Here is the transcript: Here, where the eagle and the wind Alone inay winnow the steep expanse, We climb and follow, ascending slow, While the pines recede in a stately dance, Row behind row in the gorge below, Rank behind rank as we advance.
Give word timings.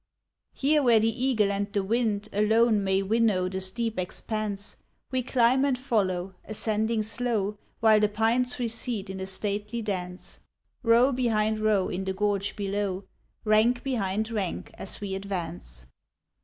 Here, 0.55 0.81
where 0.81 0.99
the 0.99 1.23
eagle 1.25 1.51
and 1.51 1.71
the 1.71 1.83
wind 1.83 2.27
Alone 2.33 2.83
inay 2.83 3.07
winnow 3.07 3.47
the 3.47 3.61
steep 3.61 3.99
expanse, 3.99 4.77
We 5.11 5.21
climb 5.21 5.63
and 5.63 5.77
follow, 5.77 6.33
ascending 6.43 7.03
slow, 7.03 7.59
While 7.81 7.99
the 7.99 8.09
pines 8.09 8.57
recede 8.59 9.11
in 9.11 9.19
a 9.19 9.27
stately 9.27 9.83
dance, 9.83 10.39
Row 10.81 11.11
behind 11.11 11.59
row 11.59 11.87
in 11.87 12.05
the 12.05 12.13
gorge 12.13 12.55
below, 12.55 13.03
Rank 13.43 13.83
behind 13.83 14.31
rank 14.31 14.71
as 14.73 15.01
we 15.01 15.13
advance. 15.13 15.85